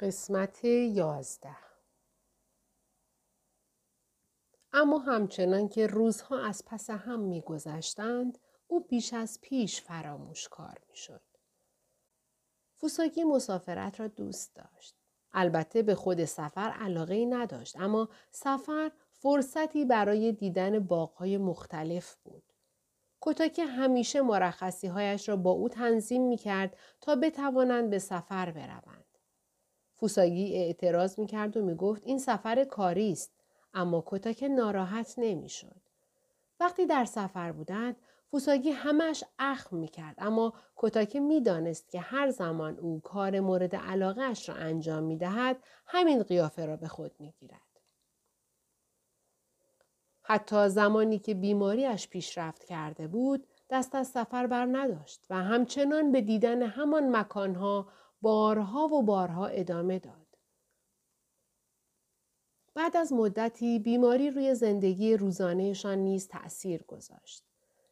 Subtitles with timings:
[0.00, 1.56] قسمت یازده.
[4.72, 11.20] اما همچنان که روزها از پس هم میگذشتند او بیش از پیش فراموش کار می‌شد.
[12.74, 14.94] فوساگی مسافرت را دوست داشت.
[15.32, 22.52] البته به خود سفر علاقه ای نداشت اما سفر فرصتی برای دیدن باغهای مختلف بود.
[23.20, 29.07] کتاکه همیشه مرخصی هایش را با او تنظیم می کرد تا بتوانند به سفر بروند.
[30.00, 33.32] فوساگی اعتراض می کرد و می گفت این سفر کاری است
[33.74, 35.76] اما کتاکه ناراحت نمی شد.
[36.60, 37.96] وقتی در سفر بودند
[38.30, 43.76] فوساگی همش اخم می کرد اما کتاکه می دانست که هر زمان او کار مورد
[43.76, 47.60] علاقه اش را انجام می دهد همین قیافه را به خود می گیرد.
[50.22, 56.20] حتی زمانی که بیماریش پیشرفت کرده بود دست از سفر بر نداشت و همچنان به
[56.20, 57.88] دیدن همان مکانها
[58.22, 60.26] بارها و بارها ادامه داد.
[62.74, 67.44] بعد از مدتی بیماری روی زندگی روزانهشان نیز تأثیر گذاشت.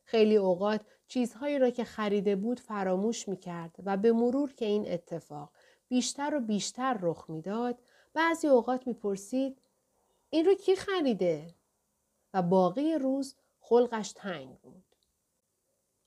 [0.05, 4.93] خیلی اوقات چیزهایی را که خریده بود فراموش می کرد و به مرور که این
[4.93, 5.53] اتفاق
[5.89, 7.79] بیشتر و بیشتر رخ می‌داد
[8.15, 9.63] بعضی اوقات می‌پرسید
[10.31, 11.55] این رو کی خریده؟
[12.35, 14.86] و باقی روز خلقش تنگ بود.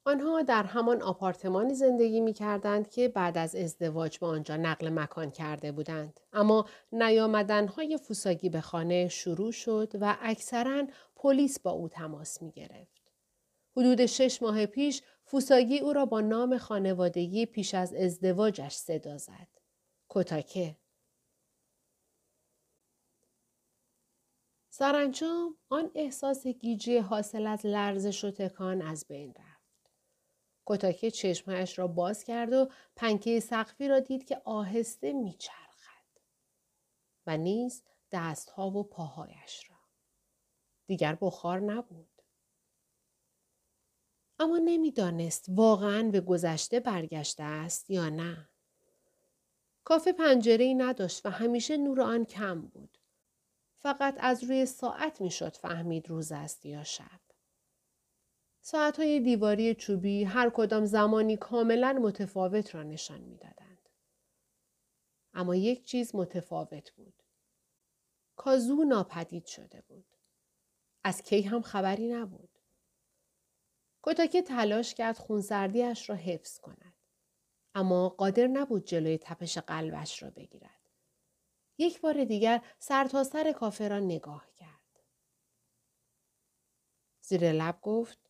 [0.10, 5.32] آنها در همان آپارتمانی زندگی می کردند که بعد از ازدواج به آنجا نقل مکان
[5.32, 6.20] کرده بودند.
[6.34, 13.12] اما نیامدنهای فوساگی به خانه شروع شد و اکثرا پلیس با او تماس می گرفت.
[13.78, 19.48] حدود شش ماه پیش فوساگی او را با نام خانوادگی پیش از ازدواجش صدا زد.
[20.10, 20.76] کتاکه
[24.70, 29.49] سرانجام آن احساس گیجی حاصل از لرزش و تکان از بین رفت.
[30.70, 36.20] کتاکه چشمهایش را باز کرد و پنکه سقفی را دید که آهسته میچرخد
[37.28, 39.76] و نیز دستها و پاهایش را.
[40.88, 42.22] دیگر بخار نبود.
[44.40, 48.50] اما نمی‌دانست واقعا به گذشته برگشته است یا نه.
[49.84, 52.98] کافه پنجره ای نداشت و همیشه نور آن کم بود.
[53.78, 57.29] فقط از روی ساعت می‌شد فهمید روز است یا شب.
[58.62, 63.90] ساعت های دیواری چوبی هر کدام زمانی کاملا متفاوت را نشان می‌دادند.
[65.34, 67.24] اما یک چیز متفاوت بود.
[68.36, 70.16] کازو ناپدید شده بود.
[71.04, 72.50] از کی هم خبری نبود.
[74.04, 76.94] کتاکه تلاش کرد خونسردیش را حفظ کند.
[77.76, 80.90] اما قادر نبود جلوی تپش قلبش را بگیرد.
[81.78, 85.00] یک بار دیگر سرتاسر سر کافه نگاه کرد.
[87.22, 88.29] زیر لب گفت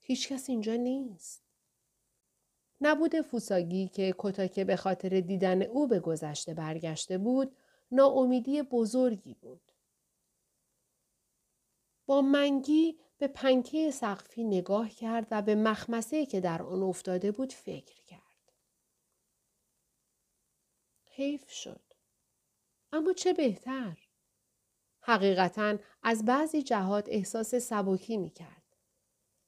[0.00, 1.42] هیچ کس اینجا نیست.
[2.80, 7.56] نبود فوساگی که کتاکه به خاطر دیدن او به گذشته برگشته بود
[7.92, 9.60] ناامیدی بزرگی بود.
[12.06, 17.52] با منگی به پنکه سقفی نگاه کرد و به مخمسه که در آن افتاده بود
[17.52, 18.52] فکر کرد.
[21.04, 21.80] حیف شد.
[22.92, 23.98] اما چه بهتر؟
[25.00, 28.59] حقیقتا از بعضی جهات احساس سبکی می کرد.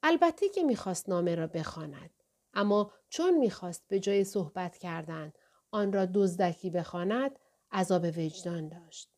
[0.03, 2.11] البته که می‌خواست نامه را بخواند
[2.55, 5.33] اما چون می‌خواست به جای صحبت کردن
[5.71, 7.39] آن را دزدکی بخواند
[7.73, 9.11] عذاب وجدان داشت.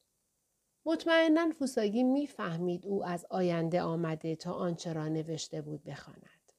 [0.86, 6.52] مطمئنا فوساگی می‌فهمید او از آینده آمده تا آنچه را نوشته بود بخواند.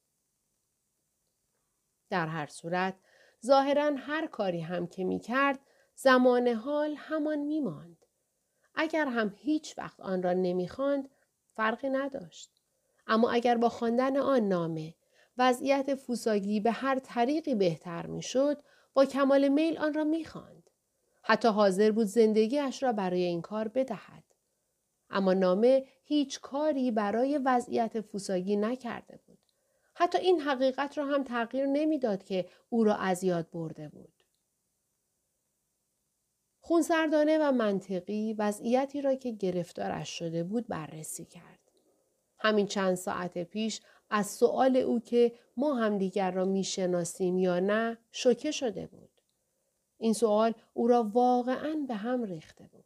[2.10, 2.96] در هر صورت
[3.46, 5.60] ظاهرا هر کاری هم که می کرد
[5.94, 8.06] زمان حال همان میماند.
[8.74, 11.08] اگر هم هیچ وقت آن را نمی‌خواند
[11.52, 12.55] فرقی نداشت.
[13.06, 14.94] اما اگر با خواندن آن نامه
[15.38, 18.62] وضعیت فوساگی به هر طریقی بهتر می‌شد
[18.94, 20.70] با کمال میل آن را می‌خواند.
[21.22, 24.24] حتی حاضر بود زندگیش را برای این کار بدهد.
[25.10, 29.38] اما نامه هیچ کاری برای وضعیت فوساگی نکرده بود.
[29.94, 34.22] حتی این حقیقت را هم تغییر نمی‌داد که او را از یاد برده بود.
[36.60, 41.65] خونسردانه و منطقی وضعیتی را که گرفتارش شده بود بررسی کرد.
[42.38, 43.80] همین چند ساعت پیش
[44.10, 49.20] از سؤال او که ما همدیگر را می‌شناسیم یا نه شوکه شده بود.
[49.98, 52.84] این سوال او را واقعا به هم ریخته بود.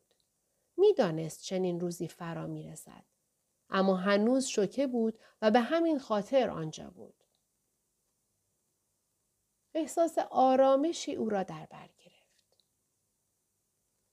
[0.77, 3.05] می‌دانست چنین روزی فرا می رسد.
[3.71, 7.25] اما هنوز شوکه بود و به همین خاطر آنجا بود.
[9.75, 12.65] احساس آرامشی او را در بر گرفت.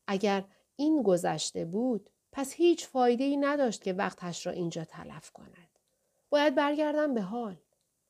[0.08, 0.46] اگر
[0.76, 5.80] این گذشته بود پس هیچ فایده ای نداشت که وقتش را اینجا تلف کند.
[6.30, 7.58] باید برگردم به حال.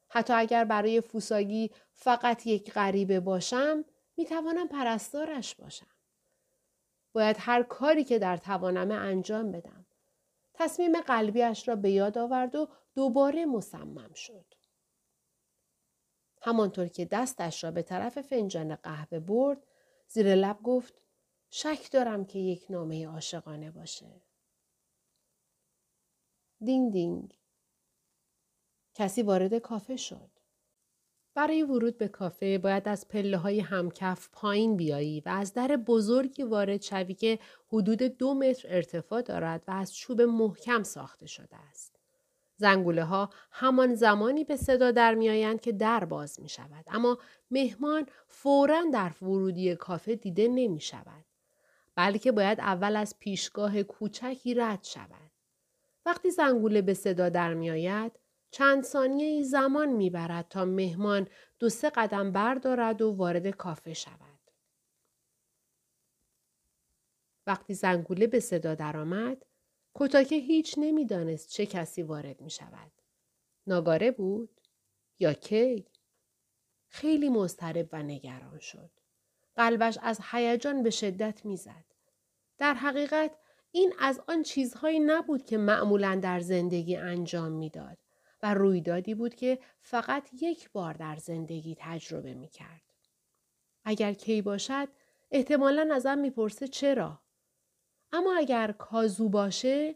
[0.10, 3.86] حتی اگر برای فوساگی فقط یک غریبه باشم
[4.18, 5.88] می توانم پرستارش باشم.
[7.14, 9.86] باید هر کاری که در توانمه انجام بدم.
[10.54, 14.54] تصمیم قلبیش را به یاد آورد و دوباره مصمم شد.
[16.42, 19.68] همانطور که دستش را به طرف فنجان قهوه برد
[20.08, 21.02] زیر لب گفت
[21.50, 24.22] شک دارم که یک نامه عاشقانه باشه.
[26.60, 27.38] دینگ دینگ.
[28.94, 30.30] کسی وارد کافه شد.
[31.38, 36.44] برای ورود به کافه باید از پله های همکف پایین بیایی و از در بزرگی
[36.44, 42.00] وارد شوی که حدود دو متر ارتفاع دارد و از چوب محکم ساخته شده است.
[42.56, 46.86] زنگوله ها همان زمانی به صدا در میآیند که در باز می شود.
[46.88, 47.18] اما
[47.52, 51.26] مهمان فورا در ورودی کافه دیده نمی شود.
[51.98, 55.32] بلکه باید اول از پیشگاه کوچکی رد شود.
[56.06, 58.20] وقتی زنگوله به صدا در می آید،
[58.52, 61.28] چند ثانیه ای زمان می‌برد تا مهمان
[61.60, 64.40] دو سه قدم بردارد و وارد کافه شود.
[67.48, 69.46] وقتی زنگوله به صدا درآمد،
[69.96, 72.92] کتاکه هیچ نمی‌دانست چه کسی وارد می شود.
[73.68, 74.62] ناگاره بود؟
[75.20, 75.88] یا کی؟
[76.88, 78.97] خیلی مضطرب و نگران شد.
[79.58, 81.86] قلبش از هیجان به شدت می‌زد.
[82.58, 83.32] در حقیقت
[83.72, 87.98] این از آن چیزهایی نبود که معمولا در زندگی انجام می‌داد.
[88.44, 92.82] و رویدادی بود که فقط یک بار در زندگی تجربه می کرد.
[93.84, 94.88] اگر کی باشد
[95.32, 97.22] احتمالا ازم می‌پرسه چرا؟
[98.12, 99.96] اما اگر کازو باشه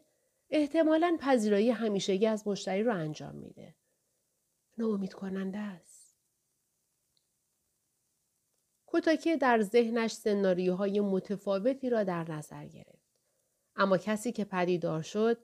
[0.50, 3.75] احتمالا پذیرایی همیشگی از مشتری رو انجام میده.
[4.78, 5.90] ناامید کننده است.
[8.91, 13.11] کوتاکی در ذهنش سناریوهای متفاوتی را در نظر گرفت.
[13.75, 15.38] اما کسی که پدیدار شد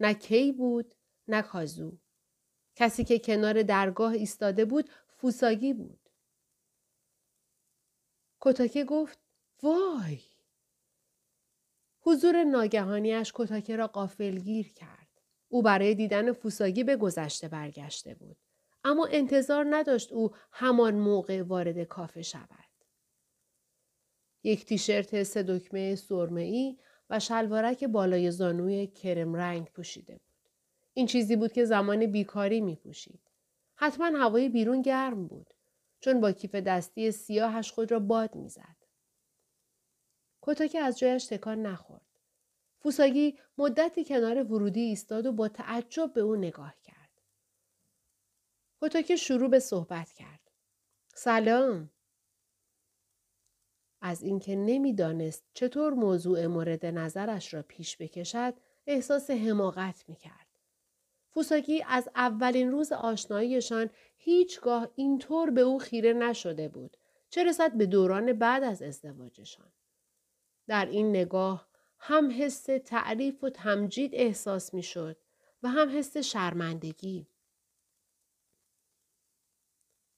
[0.00, 0.94] نه کی بود
[1.28, 1.98] نه کازو.
[2.76, 6.08] کسی که کنار درگاه ایستاده بود فوساگی بود.
[8.40, 9.18] کتاکه گفت
[9.62, 10.20] وای
[12.00, 15.08] حضور ناگهانیش کتاکه را قافلگیر کرد.
[15.48, 18.36] او برای دیدن فوساگی به گذشته برگشته بود.
[18.84, 22.71] اما انتظار نداشت او همان موقع وارد کافه شود.
[24.44, 26.78] یک تیشرت سه دکمه سرمه‌ای
[27.10, 30.48] و شلوارک بالای زانوی کرم رنگ پوشیده بود.
[30.94, 33.20] این چیزی بود که زمان بیکاری می پوشید.
[33.74, 35.54] حتما هوای بیرون گرم بود
[36.00, 38.76] چون با کیف دستی سیاهش خود را باد می‌زد.
[40.42, 42.18] کتاکه از جایش تکان نخورد.
[42.78, 47.22] فوساگی مدتی کنار ورودی ایستاد و با تعجب به او نگاه کرد.
[48.80, 50.40] کتاکه شروع به صحبت کرد.
[51.14, 51.90] سلام.
[54.02, 58.54] از اینکه نمی‌دانست چطور موضوع مورد نظرش را پیش بکشد
[58.86, 60.46] احساس حماقت می‌کرد.
[61.30, 66.96] فوساکی از اولین روز آشناییشان هیچگاه اینطور به او خیره نشده بود.
[67.30, 69.72] چه رسد به دوران بعد از ازدواجشان.
[70.66, 71.68] در این نگاه
[71.98, 75.16] هم حس تعریف و تمجید احساس می شد
[75.62, 77.26] و هم حس شرمندگی.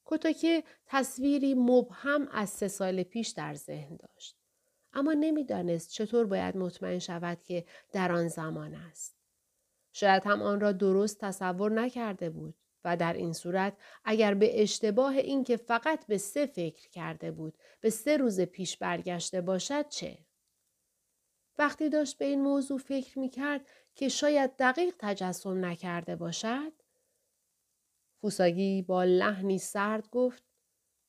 [0.04, 4.36] کتاکه تصویری مبهم از سه سال پیش در ذهن داشت.
[4.92, 9.16] اما نمی‌دانست چطور باید مطمئن شود که در آن زمان است.
[9.92, 12.54] شاید هم آن را درست تصور نکرده بود
[12.84, 17.90] و در این صورت اگر به اشتباه اینکه فقط به سه فکر کرده بود به
[17.90, 20.18] سه روز پیش برگشته باشد چه؟
[21.58, 26.72] وقتی داشت به این موضوع فکر می کرد که شاید دقیق تجسم نکرده باشد
[28.24, 30.42] فوساگی با لحنی سرد گفت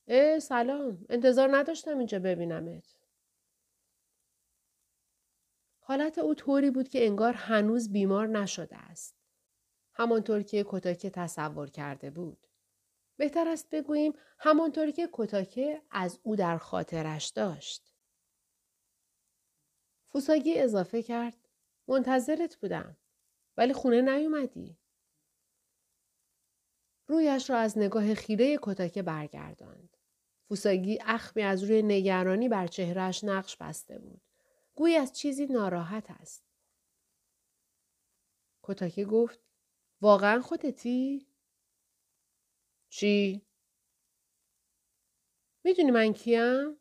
[0.07, 2.97] اه سلام انتظار نداشتم اینجا ببینمت
[5.79, 9.15] حالت او طوری بود که انگار هنوز بیمار نشده است.
[9.93, 12.47] همانطور که کتاکه تصور کرده بود.
[13.17, 17.93] بهتر است بگوییم همانطور که کتاکه از او در خاطرش داشت.
[20.07, 21.49] فوساگی اضافه کرد.
[21.87, 22.97] منتظرت بودم.
[23.57, 24.77] ولی خونه نیومدی.
[27.07, 29.97] رویش را از نگاه خیره کتاکه برگرداند.
[30.47, 34.21] فوساگی اخمی از روی نگرانی بر چهرهش نقش بسته بود.
[34.75, 36.45] گوی از چیزی ناراحت است.
[38.63, 39.39] کتاکه گفت
[40.01, 41.27] واقعا خودتی؟
[42.89, 43.45] چی؟
[45.63, 46.77] می‌دونی من کیم؟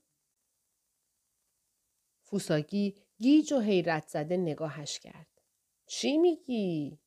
[2.22, 5.40] فوساگی گیج و حیرت زده نگاهش کرد.
[5.86, 7.03] چی میگی؟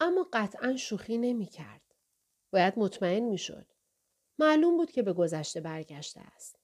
[0.00, 1.94] اما قطعا شوخی نمی کرد.
[2.52, 3.72] باید مطمئن می شد.
[4.38, 6.58] معلوم بود که به گذشته برگشته است.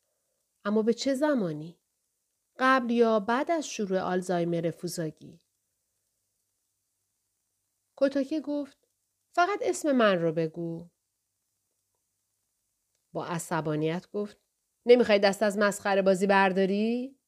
[0.65, 1.79] اما به چه زمانی؟
[2.59, 5.41] قبل یا بعد از شروع آلزایمر فوزاگی؟
[7.97, 8.89] کتاکه گفت
[9.35, 10.89] فقط اسم من رو بگو.
[13.13, 14.41] با عصبانیت گفت
[14.87, 17.19] نمی‌خوای دست از مسخره بازی برداری؟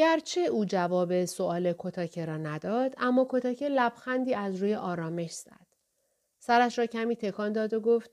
[0.00, 5.66] گرچه او جواب سؤال کتاکه را نداد اما کتاکه لبخندی از روی آرامش زد.
[6.38, 8.10] سرش را کمی تکان داد و گفت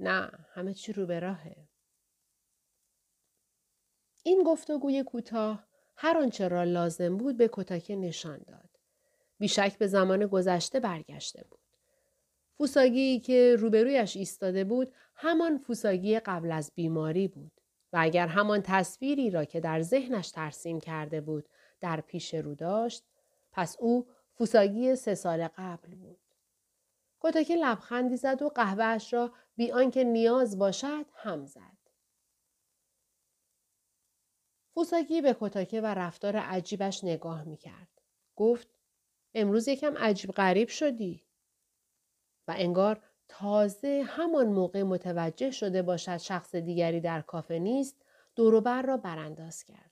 [0.00, 1.56] نه همه چی رو به راهه.
[4.22, 8.70] این گفتگوی کوتاه هر آنچه را لازم بود به کتاکه نشان داد.
[9.38, 11.60] بیشک به زمان گذشته برگشته بود.
[12.58, 17.59] فوساگی که روبرویش ایستاده بود همان فوساگی قبل از بیماری بود
[17.92, 21.48] و اگر همان تصویری را که در ذهنش ترسیم کرده بود
[21.80, 23.04] در پیش رو داشت
[23.52, 26.20] پس او فوساگی سه سال قبل بود.
[27.20, 31.78] کتاکه لبخندی زد و قهوهش را بی آنکه نیاز باشد هم زد.
[34.74, 38.00] فوساگی به کتاکه و رفتار عجیبش نگاه می کرد.
[38.36, 38.68] گفت
[39.34, 41.24] امروز یکم عجیب غریب شدی.
[42.48, 48.02] و انگار تازه همان موقع متوجه شده باشد شخص دیگری در کافه نیست
[48.36, 49.90] دوروبر را برانداز کرد.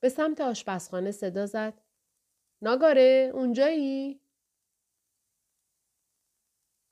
[0.00, 1.74] به سمت آشپزخانه صدا زد.
[2.62, 4.20] ناگاره اونجایی؟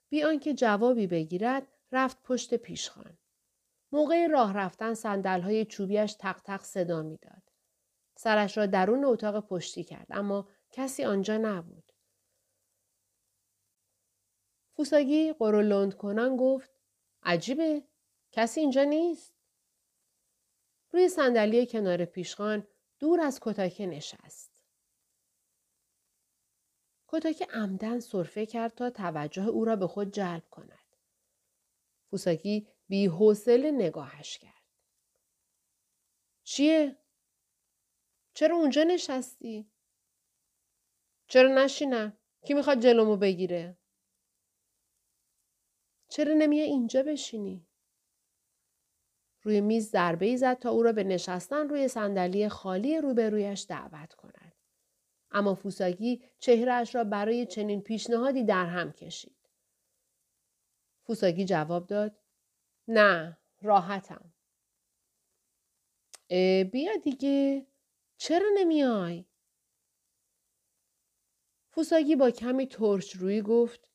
[0.09, 3.17] بی آنکه جوابی بگیرد رفت پشت پیشخان.
[3.91, 7.43] موقع راه رفتن های چوبیش تق تق صدا می‌داد.
[8.15, 11.92] سرش را درون اتاق پشتی کرد اما کسی آنجا نبود.
[14.75, 16.71] فوساگی قرولند کنان گفت
[17.23, 17.83] عجیبه
[18.31, 19.33] کسی اینجا نیست.
[20.91, 22.67] روی صندلی کنار پیشخان
[22.99, 24.53] دور از کتاکه نشست.
[27.07, 30.97] کتاکه عمدن صرفه کرد تا توجه او را به خود جلب کند.
[32.11, 34.63] فوساگی بی حوصله نگاهش کرد.
[36.43, 36.97] چیه؟
[38.33, 39.71] چرا اونجا نشستی؟
[41.27, 43.77] چرا نشینم؟ کی می‌خواد جلومو بگیره؟
[46.13, 47.67] چرا نمیای اینجا بشینی؟
[49.41, 54.13] روی میز ضربه ای زد تا او را به نشستن روی صندلی خالی روبرویش دعوت
[54.13, 54.53] کند.
[55.31, 59.49] اما فوساگی چهرهش را برای چنین پیشنهادی در هم کشید.
[61.03, 62.19] فوساگی جواب داد
[62.87, 64.33] نه راحتم.
[66.71, 67.67] بیا دیگه
[68.17, 69.25] چرا نمیای؟
[71.69, 73.92] فوساگی با کمی ترش روی گفت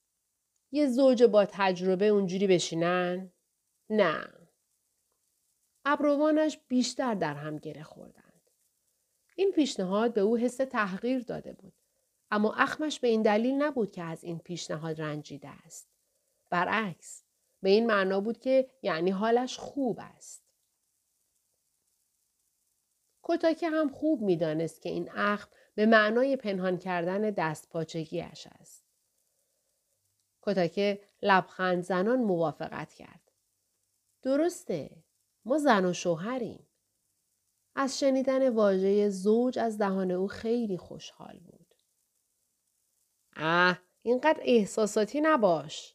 [0.71, 3.33] یه زوج با تجربه اونجوری بشینن؟
[3.91, 4.29] نه.
[5.85, 8.51] ابروانش بیشتر در هم گره خوردند.
[9.37, 11.73] این پیشنهاد به او حس تحقیر داده بود.
[12.31, 15.89] اما اخمش به این دلیل نبود که از این پیشنهاد رنجیده است.
[16.51, 17.25] برعکس
[17.63, 20.45] به این معنا بود که یعنی حالش خوب است.
[23.23, 28.88] کتاکه هم خوب می‌دانست که این اخم به معنای پنهان کردن دست پاچگیش است.
[30.49, 33.33] کتاکه لبخند زنان موافقت کرد.
[34.23, 35.05] درسته.
[35.45, 36.69] ما زن و شوهریم.
[37.75, 41.75] از شنیدن واژه زوج از دهان او خیلی خوشحال بود.
[43.37, 45.95] اه اینقدر احساساتی نباش.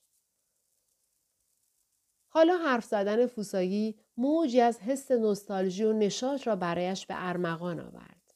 [2.28, 8.34] حالا حرف زدن فوسایی موجی از حس نوستالژی و نشاط را برایش به ارمغان آورد.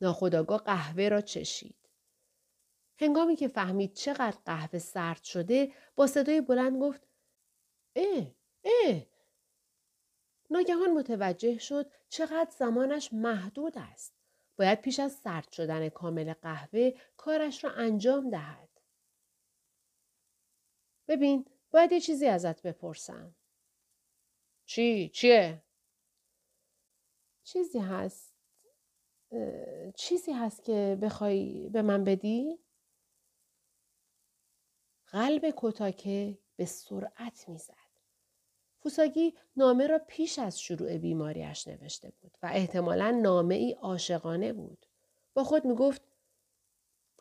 [0.00, 1.85] ناخداگاه قهوه را چشید.
[2.98, 7.08] هنگامی که فهمید چقدر قهوه سرد شده با صدای بلند گفت
[7.96, 8.26] اه
[8.64, 9.02] اه
[10.50, 14.14] ناگهان متوجه شد چقدر زمانش محدود است.
[14.56, 18.68] باید پیش از سرد شدن کامل قهوه کارش را انجام دهد.
[21.08, 23.34] ببین باید یه چیزی ازت بپرسم.
[24.66, 25.62] چی؟ چیه؟
[27.44, 28.36] چیزی هست
[29.96, 32.58] چیزی هست که بخوای به من بدی؟
[35.06, 37.74] قلب کتاکه به سرعت می‌زد.
[38.78, 44.86] فوساگی نامه را پیش از شروع بیماریش نوشته بود و احتمالا نامه ای عاشقانه بود.
[45.34, 46.02] با خود می گفت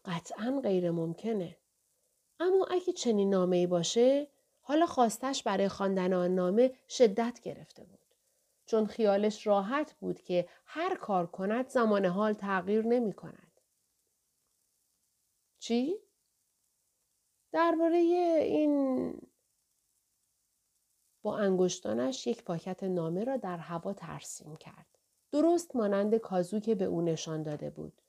[0.05, 1.57] قطعا غیر ممکنه.
[2.39, 4.27] اما اگه چنین نامه ای باشه
[4.61, 7.99] حالا خواستش برای خواندن آن نامه شدت گرفته بود.
[8.65, 13.61] چون خیالش راحت بود که هر کار کند زمان حال تغییر نمی کند.
[15.59, 16.04] چی؟
[17.55, 19.13] درباره این
[21.21, 24.85] با انگشتانش یک پاکت نامه را در هوا ترسیم کرد.
[25.31, 28.01] درست مانند کازو که به او نشان داده بود.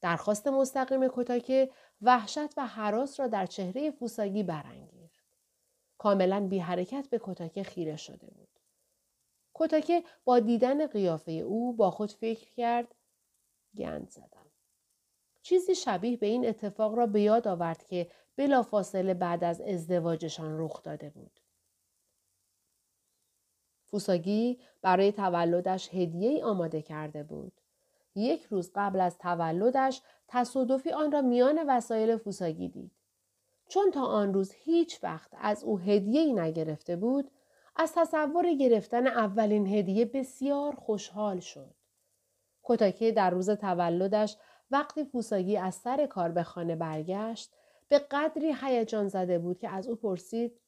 [0.00, 1.70] درخواست مستقیم کتاکه
[2.00, 5.24] وحشت و حراس را در چهره فوساگی برانگیخت.
[5.98, 8.58] کاملا بی حرکت به کتاکه خیره شده بود.
[9.54, 12.94] کتاکه با دیدن قیافه او با خود فکر کرد
[13.76, 14.46] گند زدم.
[15.42, 20.82] چیزی شبیه به این اتفاق را به یاد آورد که بلافاصله بعد از ازدواجشان رخ
[20.82, 21.40] داده بود.
[23.84, 27.52] فوساگی برای تولدش هدیه ای آماده کرده بود.
[28.14, 32.92] یک روز قبل از تولدش تصادفی آن را میان وسایل فوساگی دید.
[33.68, 37.30] چون تا آن روز هیچ وقت از او هدیه ای نگرفته بود،
[37.76, 41.74] از تصور گرفتن اولین هدیه بسیار خوشحال شد.
[42.62, 44.36] کتاکه در روز تولدش
[44.70, 47.52] وقتی فوساگی از سر کار به خانه برگشت
[47.88, 50.60] به قدری هیجان زده بود که از او پرسید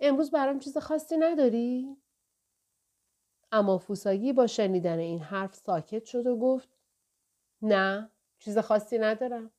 [0.00, 1.96] امروز برام چیز خاصی نداری؟
[3.52, 6.68] اما فوساگی با شنیدن این حرف ساکت شد و گفت
[7.62, 9.50] نه چیز خاصی ندارم.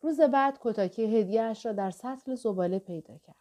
[0.00, 3.36] روز بعد کتاکی هدیهش را در سطل زباله پیدا کرد.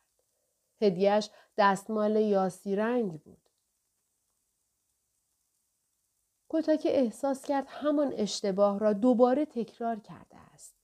[0.82, 3.50] هدیهش دستمال یاسی رنگ بود.
[6.50, 10.77] کتاکی احساس کرد همان اشتباه را دوباره تکرار کرده است.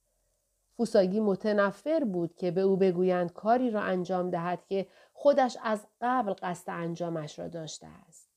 [0.77, 6.33] فوساگی متنفر بود که به او بگویند کاری را انجام دهد که خودش از قبل
[6.41, 8.29] قصد انجامش را داشته است.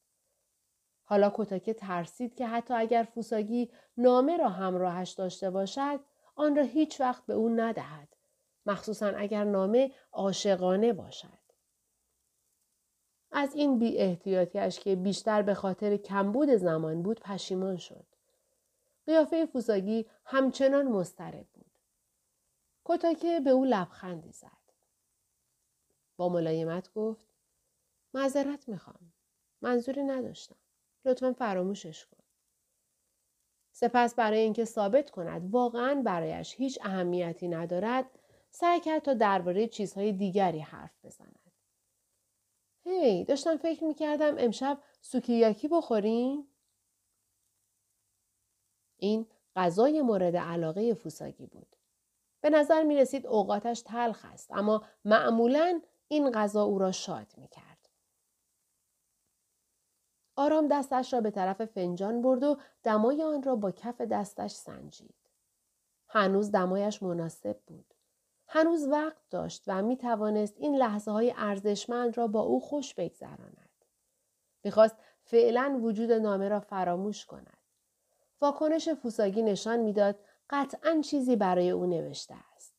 [1.04, 6.00] حالا کتاکه ترسید که حتی اگر فوساگی نامه را همراهش داشته باشد
[6.34, 8.08] آن را هیچ وقت به او ندهد
[8.66, 11.46] مخصوصا اگر نامه عاشقانه باشد.
[13.32, 18.06] از این بی احتیاطیش که بیشتر به خاطر کمبود زمان بود پشیمان شد.
[19.06, 21.65] قیافه فوساگی همچنان مضطرب بود.
[22.88, 24.72] کتاکه به او لبخندی زد
[26.16, 27.26] با ملایمت گفت
[28.14, 29.12] معذرت می‌خوام
[29.62, 30.56] منظوری نداشتم
[31.04, 32.22] لطفا فراموشش کن.
[33.72, 38.18] سپس برای اینکه ثابت کند واقعا برایش هیچ اهمیتی ندارد
[38.50, 41.52] سعی کرد تا درباره چیزهای دیگری حرف بزند.
[42.84, 46.48] هی داشتم فکر می‌کردم امشب سوکیاکی بخوریم؟
[48.96, 49.26] این
[49.56, 51.75] غذای مورد علاقه فوساگی بود.
[52.46, 57.48] به نظر می رسید اوقاتش تلخ است اما معمولا این غذا او را شاد می
[57.48, 57.88] کرد.
[60.36, 65.14] آرام دستش را به طرف فنجان برد و دمای آن را با کف دستش سنجید.
[66.08, 67.94] هنوز دمایش مناسب بود.
[68.48, 73.84] هنوز وقت داشت و می توانست این لحظه های ارزشمند را با او خوش بگذراند.
[74.64, 77.58] می‌خواست فعلا وجود نامه را فراموش کند.
[78.40, 80.18] واکنش فوساگی نشان می‌داد
[80.50, 82.74] قطعا چیزی برای او نوشته است.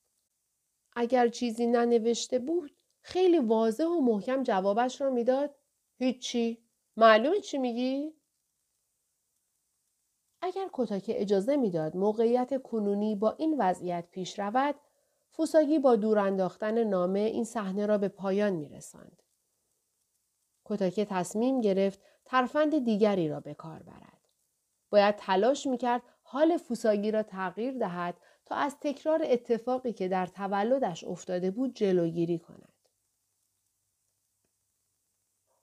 [0.94, 5.56] اگر چیزی ننوشته بود خیلی واضح و محکم جوابش را می‌داد
[5.96, 6.64] هیچی
[6.98, 8.14] معلومه چی میگی؟
[10.42, 14.76] اگر کتاکه اجازه می‌داد موقعیت کنونی با این وضعیت پیش رود،
[15.30, 19.24] فوساگی با دور انداختن نامه این صحنه را به پایان می رسند.
[20.66, 24.28] کتاکه تصمیم گرفت ترفند دیگری را به کار برد.
[24.90, 31.04] باید تلاش می‌کرد حال فوساگی را تغییر دهد تا از تکرار اتفاقی که در تولدش
[31.04, 32.74] افتاده بود جلوگیری کند.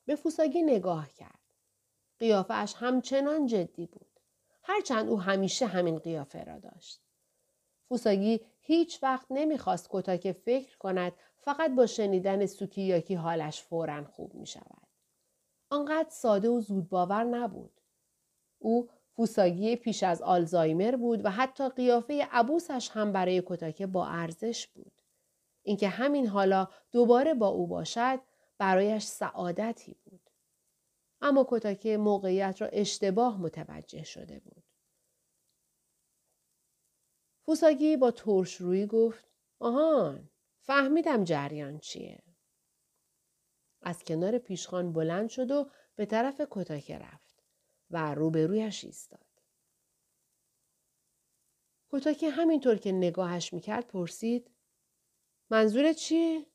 [0.07, 1.40] به فوساگی نگاه کرد.
[2.18, 4.20] قیافش همچنان جدی بود.
[4.62, 7.00] هرچند او همیشه همین قیافه را داشت.
[7.88, 14.46] فوساگی هیچ وقت نمی‌خواست کتاکه فکر کند فقط با شنیدن سوکیاکی حالش فورا خوب می
[14.46, 14.87] شود.
[15.70, 17.81] آنقدر ساده و زود باور نبود.
[18.59, 24.66] او فوساگی پیش از آلزایمر بود و حتی قیافه عبوسش هم برای کتاکه با ارزش
[24.66, 25.03] بود.
[25.62, 28.20] اینکه همین حالا دوباره با او باشد
[28.59, 30.31] برایش سعادتی بود.
[31.20, 34.64] اما کتاکه موقعیت را اشتباه متوجه شده بود.
[37.42, 42.22] فوساگی با ترش روی گفت آهان فهمیدم جریان چیه.
[43.83, 47.34] از کنار پیشخان بلند شد و به طرف کتاکه رفت
[47.90, 49.27] و روبرویش ایستاد.
[51.88, 54.51] کتاکه همینطور که نگاهش می‌کرد پرسید
[55.51, 56.47] منظورت چیه؟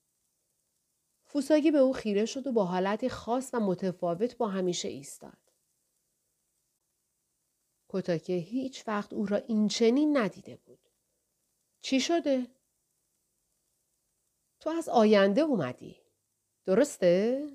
[1.26, 5.38] فوساگی به او خیره شد و با حالتی خاص و متفاوت با همیشه ایستاد.
[7.90, 10.80] کتاکه هیچ وقت او را این چنین ندیده بود.
[11.82, 12.48] چی شده؟
[14.60, 16.02] تو از آینده اومدی.
[16.66, 17.48] درسته؟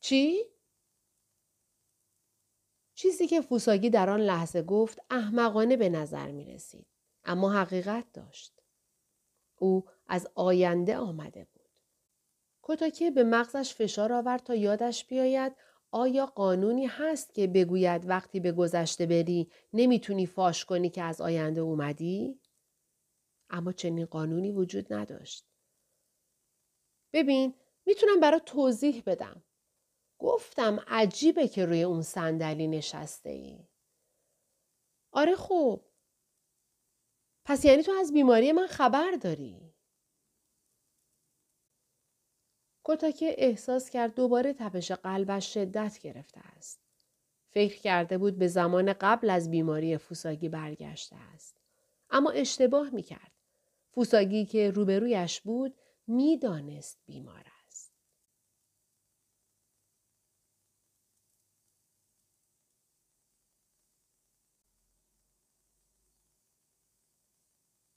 [0.00, 0.53] چی؟
[2.94, 6.86] چیزی که فوساگی در آن لحظه گفت احمقانه به نظر می رسید.
[7.24, 8.60] اما حقیقت داشت.
[9.56, 11.68] او از آینده آمده بود.
[12.62, 15.56] کتاکه به مغزش فشار آورد تا یادش بیاید
[15.90, 21.60] آیا قانونی هست که بگوید وقتی به گذشته بری نمی‌تونی فاش کنی که از آینده
[21.60, 22.40] اومدی؟
[23.50, 25.46] اما چنین قانونی وجود نداشت.
[27.12, 27.54] ببین
[27.86, 29.42] می‌تونم برای توضیح بدم.
[30.18, 33.68] گفتم عجیبه که روی اون صندلی نشسته ای.
[35.12, 35.84] آره خوب.
[37.44, 39.74] پس یعنی تو از بیماری من خبر داری؟
[42.82, 46.80] کوتاکه احساس کرد دوباره تپش قلبش شدت گرفته است.
[47.50, 51.56] فکر کرده بود به زمان قبل از بیماری فوساگی برگشته است.
[52.10, 53.32] اما اشتباه می کرد.
[53.90, 57.44] فوساگی که روبرویش بود می‌دانست بیمار